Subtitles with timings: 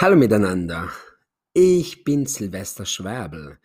[0.00, 0.88] Hallo miteinander,
[1.52, 3.58] ich bin Silvester Schwäbel,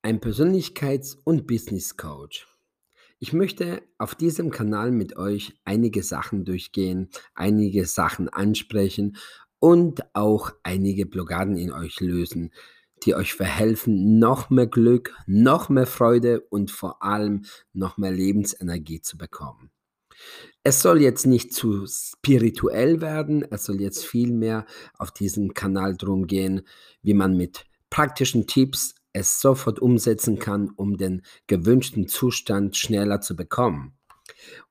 [0.00, 2.48] ein Persönlichkeits- und Business Coach.
[3.18, 9.18] Ich möchte auf diesem Kanal mit euch einige Sachen durchgehen, einige Sachen ansprechen
[9.58, 12.50] und auch einige Blockaden in euch lösen,
[13.02, 17.44] die euch verhelfen, noch mehr Glück, noch mehr Freude und vor allem
[17.74, 19.70] noch mehr Lebensenergie zu bekommen.
[20.64, 24.64] Es soll jetzt nicht zu spirituell werden, es soll jetzt viel mehr
[24.96, 26.62] auf diesem Kanal drum gehen,
[27.02, 33.36] wie man mit praktischen Tipps es sofort umsetzen kann, um den gewünschten Zustand schneller zu
[33.36, 33.98] bekommen.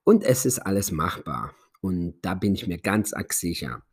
[0.03, 1.53] Und es ist alles machbar.
[1.81, 3.83] Und da bin ich mir ganz arg sicher.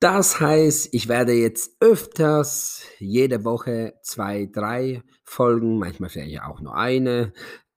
[0.00, 6.76] Das heißt, ich werde jetzt öfters jede Woche zwei, drei Folgen, manchmal vielleicht auch nur
[6.76, 7.32] eine,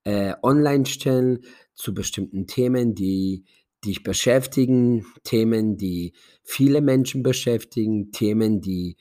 [0.05, 1.43] äh, online stellen
[1.75, 3.45] zu bestimmten Themen, die
[3.85, 8.97] dich beschäftigen, Themen, die viele Menschen beschäftigen, Themen, die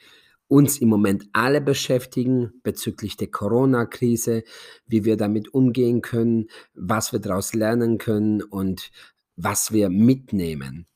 [0.46, 4.44] uns im Moment alle beschäftigen bezüglich der Corona-Krise,
[4.86, 8.90] wie wir damit umgehen können, was wir daraus lernen können und
[9.36, 10.86] was wir mitnehmen.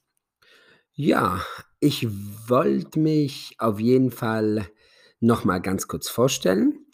[0.92, 1.42] Ja,
[1.80, 2.06] ich
[2.48, 4.68] wollte mich auf jeden Fall
[5.20, 6.86] noch mal ganz kurz vorstellen.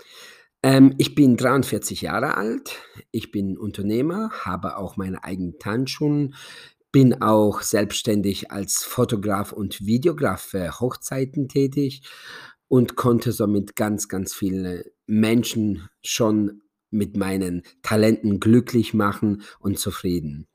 [0.64, 6.34] Ähm, ich bin 43 Jahre alt, ich bin Unternehmer, habe auch meine eigenen Tanzschulen,
[6.90, 12.00] bin auch selbstständig als Fotograf und Videograf für Hochzeiten tätig
[12.66, 20.48] und konnte somit ganz, ganz viele Menschen schon mit meinen Talenten glücklich machen und zufrieden.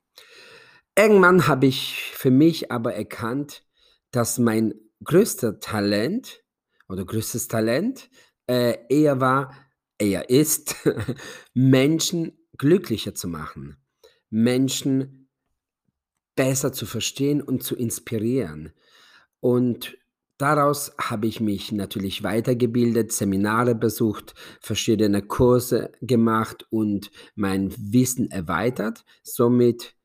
[0.98, 3.64] Irgendwann habe ich für mich aber erkannt,
[4.10, 4.74] dass mein
[5.04, 6.44] größter Talent
[6.88, 8.10] oder größtes Talent
[8.48, 9.52] äh, eher war,
[10.00, 10.76] er ist,
[11.54, 13.78] Menschen glücklicher zu machen,
[14.30, 15.30] Menschen
[16.36, 18.72] besser zu verstehen und zu inspirieren.
[19.42, 19.98] Und
[20.38, 29.04] daraus habe ich mich natürlich weitergebildet, Seminare besucht, verschiedene Kurse gemacht und mein Wissen erweitert.
[29.22, 29.96] Somit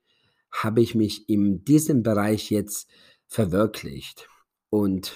[0.50, 2.88] habe ich mich in diesem Bereich jetzt
[3.26, 4.28] verwirklicht.
[4.70, 5.12] Und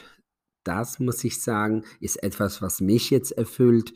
[0.64, 3.92] das muss ich sagen, ist etwas, was mich jetzt erfüllt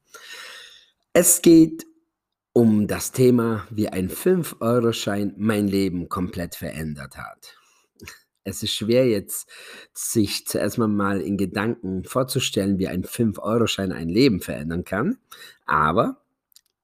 [1.12, 1.86] Es geht
[2.52, 7.56] um das Thema, wie ein 5-Euro-Schein mein Leben komplett verändert hat.
[8.44, 9.50] Es ist schwer jetzt,
[9.92, 15.18] sich zuerst mal in Gedanken vorzustellen, wie ein 5-Euro-Schein ein Leben verändern kann.
[15.66, 16.22] Aber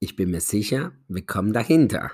[0.00, 2.10] ich bin mir sicher, wir kommen dahinter.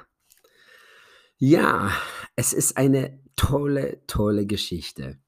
[1.39, 1.93] Ja,
[2.37, 5.19] es ist eine tolle, tolle Geschichte.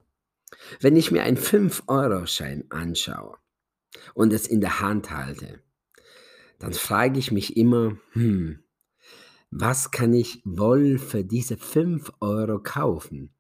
[0.81, 3.39] Wenn ich mir einen 5-Euro-Schein anschaue
[4.13, 5.64] und es in der Hand halte,
[6.59, 8.61] dann frage ich mich immer, hm,
[9.51, 13.35] was kann ich wohl für diese 5 Euro kaufen?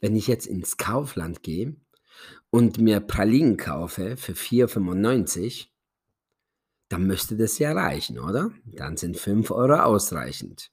[0.00, 1.76] Wenn ich jetzt ins Kaufland gehe
[2.50, 5.68] und mir Pralinen kaufe für 4,95,
[6.90, 8.50] dann müsste das ja reichen, oder?
[8.66, 10.70] Dann sind 5 Euro ausreichend.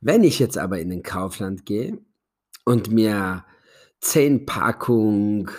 [0.00, 1.98] Wenn ich jetzt aber in den Kaufland gehe
[2.64, 3.44] und mir
[4.00, 5.50] 10 Packungen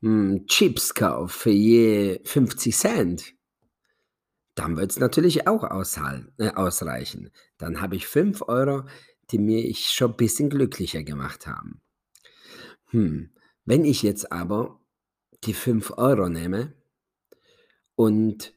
[0.00, 3.35] hm, Chips kaufe für je 50 Cent,
[4.56, 7.30] dann wird es natürlich auch äh, ausreichen.
[7.58, 8.84] Dann habe ich 5 Euro,
[9.30, 11.82] die mir ich schon ein bisschen glücklicher gemacht haben.
[12.86, 13.30] Hm.
[13.64, 14.80] Wenn ich jetzt aber
[15.44, 16.72] die 5 Euro nehme
[17.94, 18.54] und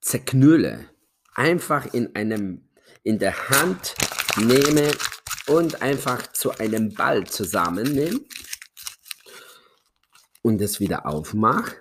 [0.00, 0.90] zerknülle,
[1.34, 2.68] einfach in einem
[3.04, 3.94] in der Hand
[4.36, 4.90] nehme
[5.46, 8.20] und einfach zu einem Ball zusammennehme
[10.42, 11.76] und es wieder aufmache,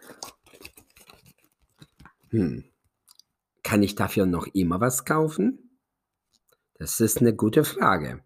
[2.30, 2.64] hm.
[3.66, 5.80] Kann ich dafür noch immer was kaufen?
[6.76, 8.24] Das ist eine gute Frage.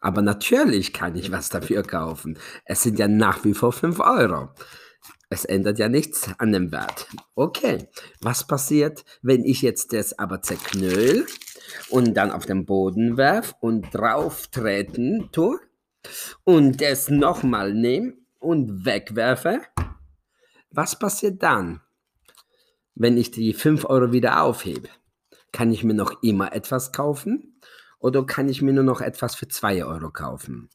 [0.00, 2.38] Aber natürlich kann ich was dafür kaufen.
[2.64, 4.50] Es sind ja nach wie vor 5 Euro.
[5.30, 7.08] Es ändert ja nichts an dem Wert.
[7.34, 7.88] Okay,
[8.20, 11.26] was passiert, wenn ich jetzt das aber zerknüll
[11.90, 15.58] und dann auf den Boden werf und drauf treten tue?
[16.44, 19.60] und es nochmal nehme und wegwerfe,
[20.70, 21.80] was passiert dann,
[22.98, 24.88] wenn ich die 5 Euro wieder aufhebe?
[25.52, 27.60] Kann ich mir noch immer etwas kaufen
[27.98, 30.68] oder kann ich mir nur noch etwas für 2 Euro kaufen?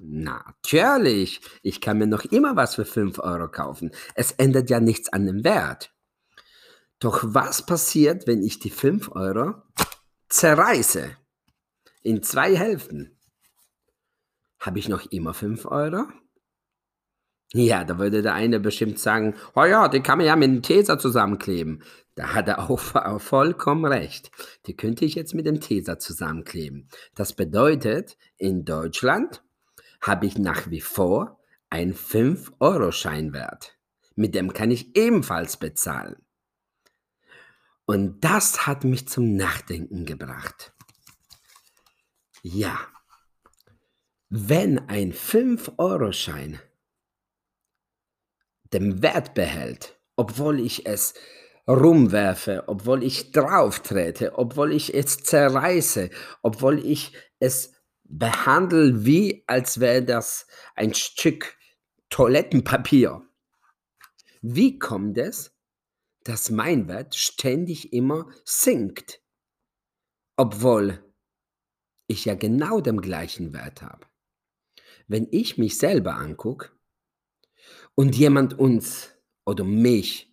[0.00, 3.90] Natürlich, ich kann mir noch immer was für 5 Euro kaufen.
[4.14, 5.92] Es ändert ja nichts an dem Wert.
[6.98, 9.54] Doch was passiert, wenn ich die 5 Euro
[10.28, 11.16] zerreiße
[12.02, 13.18] in zwei Hälften?
[14.60, 16.06] Habe ich noch immer 5 Euro?
[17.54, 20.62] Ja, da würde der eine bestimmt sagen, oh ja, die kann man ja mit dem
[20.62, 21.82] Teser zusammenkleben.
[22.14, 22.78] Da hat er auch
[23.20, 24.30] vollkommen recht.
[24.66, 26.88] Die könnte ich jetzt mit dem Teser zusammenkleben.
[27.14, 29.42] Das bedeutet, in Deutschland
[30.00, 33.76] habe ich nach wie vor einen 5-Euro-Scheinwert.
[34.14, 36.16] Mit dem kann ich ebenfalls bezahlen.
[37.84, 40.72] Und das hat mich zum Nachdenken gebracht.
[42.42, 42.78] Ja,
[44.28, 46.58] wenn ein 5-Euro-Schein
[48.72, 51.14] den Wert behält, obwohl ich es
[51.68, 56.10] rumwerfe, obwohl ich drauf trete, obwohl ich es zerreiße,
[56.42, 57.72] obwohl ich es
[58.04, 61.56] behandle, wie als wäre das ein Stück
[62.10, 63.22] Toilettenpapier.
[64.42, 65.56] Wie kommt es,
[66.24, 69.22] dass mein Wert ständig immer sinkt,
[70.36, 71.02] obwohl
[72.06, 74.06] ich ja genau den gleichen Wert habe?
[75.08, 76.70] Wenn ich mich selber angucke
[77.94, 79.10] und jemand uns
[79.44, 80.30] oder mich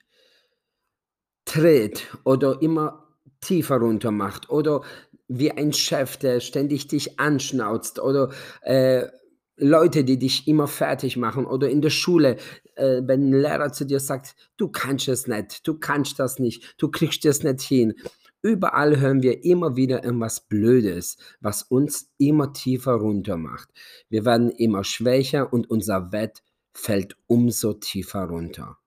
[1.46, 3.08] tritt oder immer
[3.42, 4.82] tiefer runter macht oder
[5.28, 8.32] wie ein Chef, der ständig dich anschnauzt oder
[8.62, 9.08] äh,
[9.58, 12.38] Leute, die dich immer fertig machen oder in der Schule,
[12.76, 16.76] äh, wenn ein Lehrer zu dir sagt, du kannst es nicht, du kannst das nicht,
[16.78, 17.94] du kriegst es nicht hin.
[18.42, 23.70] Überall hören wir immer wieder irgendwas Blödes, was uns immer tiefer runter macht.
[24.08, 26.42] Wir werden immer schwächer und unser Wert
[26.74, 28.78] fällt umso tiefer runter.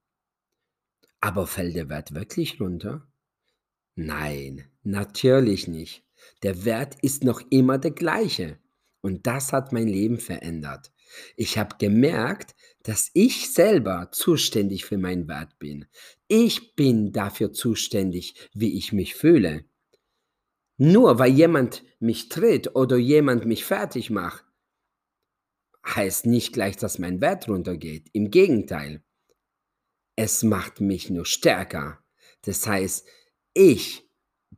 [1.20, 3.06] Aber fällt der Wert wirklich runter?
[3.94, 6.04] Nein, natürlich nicht.
[6.42, 8.58] Der Wert ist noch immer der gleiche.
[9.00, 10.92] Und das hat mein Leben verändert.
[11.36, 15.86] Ich habe gemerkt, dass ich selber zuständig für meinen Wert bin.
[16.28, 19.64] Ich bin dafür zuständig, wie ich mich fühle.
[20.78, 24.44] Nur weil jemand mich tritt oder jemand mich fertig macht,
[25.84, 28.08] heißt nicht gleich, dass mein Wert runtergeht.
[28.12, 29.02] Im Gegenteil.
[30.16, 32.04] Es macht mich nur stärker.
[32.42, 33.06] Das heißt,
[33.54, 34.08] ich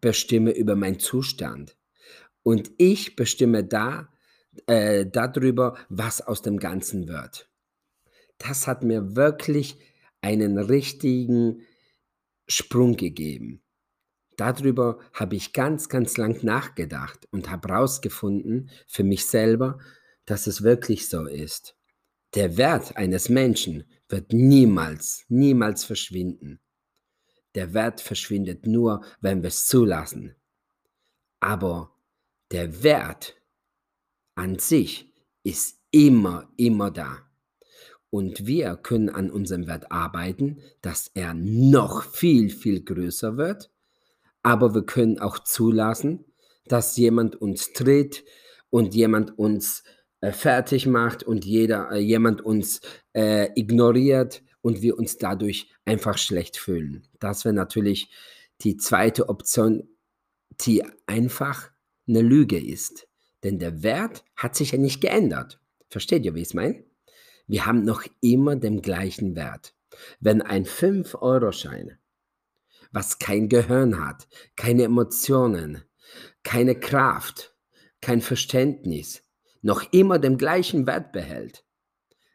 [0.01, 1.77] bestimme über meinen Zustand.
[2.43, 4.13] Und ich bestimme da,
[4.67, 7.51] äh, darüber, was aus dem Ganzen wird.
[8.39, 9.79] Das hat mir wirklich
[10.21, 11.63] einen richtigen
[12.47, 13.63] Sprung gegeben.
[14.37, 19.79] Darüber habe ich ganz, ganz lang nachgedacht und habe herausgefunden für mich selber,
[20.27, 21.77] dass es wirklich so ist.
[22.35, 26.61] Der Wert eines Menschen wird niemals, niemals verschwinden.
[27.55, 30.35] Der Wert verschwindet nur, wenn wir es zulassen.
[31.41, 31.95] Aber
[32.51, 33.37] der Wert
[34.35, 35.13] an sich
[35.45, 37.19] ist immer, immer da.
[38.11, 43.71] Und wir können an unserem Wert arbeiten, dass er noch viel, viel größer wird.
[44.43, 46.25] Aber wir können auch zulassen,
[46.67, 48.25] dass jemand uns tritt
[48.71, 49.85] und jemand uns
[50.33, 52.81] fertig macht und jeder, äh, jemand uns
[53.15, 57.07] äh, ignoriert und wir uns dadurch einfach schlecht fühlen.
[57.21, 58.11] Das wäre natürlich
[58.61, 59.89] die zweite Option,
[60.61, 61.71] die einfach
[62.09, 63.09] eine Lüge ist.
[63.43, 65.61] Denn der Wert hat sich ja nicht geändert.
[65.91, 66.83] Versteht ihr, wie ich es meine?
[67.47, 69.75] Wir haben noch immer den gleichen Wert.
[70.21, 71.99] Wenn ein 5-Euro-Schein,
[72.91, 75.83] was kein Gehirn hat, keine Emotionen,
[76.43, 77.55] keine Kraft,
[78.01, 79.24] kein Verständnis,
[79.65, 81.65] noch immer den gleichen Wert behält,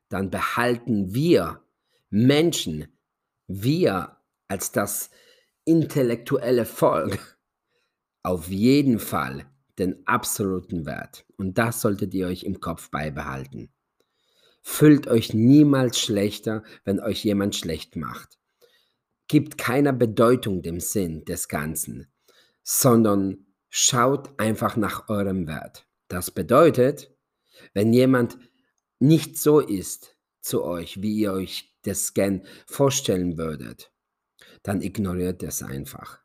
[0.10, 1.64] dann behalten wir
[2.10, 2.88] Menschen,
[3.46, 4.18] wir
[4.48, 5.12] als das
[5.64, 7.38] intellektuelle Volk,
[8.24, 9.46] auf jeden Fall
[9.78, 11.26] den absoluten Wert.
[11.38, 13.72] Und das solltet ihr euch im Kopf beibehalten.
[14.64, 18.40] Fühlt euch niemals schlechter, wenn euch jemand schlecht macht.
[19.28, 22.12] Gibt keiner Bedeutung dem Sinn des Ganzen,
[22.64, 25.86] sondern schaut einfach nach eurem Wert.
[26.08, 27.16] Das bedeutet,
[27.74, 28.38] wenn jemand
[29.00, 33.92] nicht so ist zu euch, wie ihr euch das gern vorstellen würdet,
[34.64, 36.20] dann ignoriert es einfach.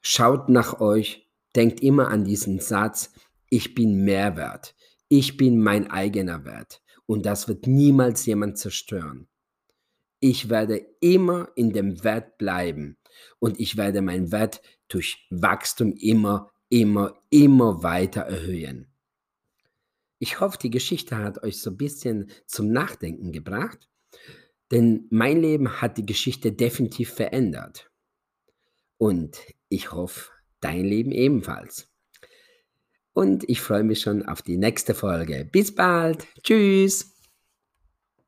[0.00, 3.12] Schaut nach euch, denkt immer an diesen Satz,
[3.48, 4.74] ich bin Mehrwert,
[5.08, 9.28] ich bin mein eigener Wert und das wird niemals jemand zerstören.
[10.20, 12.98] Ich werde immer in dem Wert bleiben
[13.38, 18.89] und ich werde meinen Wert durch Wachstum immer, immer, immer weiter erhöhen.
[20.22, 23.88] Ich hoffe, die Geschichte hat euch so ein bisschen zum Nachdenken gebracht,
[24.70, 27.90] denn mein Leben hat die Geschichte definitiv verändert.
[28.98, 29.38] Und
[29.70, 31.90] ich hoffe, dein Leben ebenfalls.
[33.14, 35.48] Und ich freue mich schon auf die nächste Folge.
[35.50, 36.26] Bis bald.
[36.42, 37.19] Tschüss.